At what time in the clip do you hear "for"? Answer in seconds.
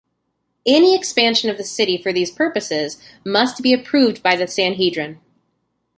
1.95-2.11